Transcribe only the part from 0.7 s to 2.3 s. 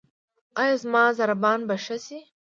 زما ضربان به ښه شي؟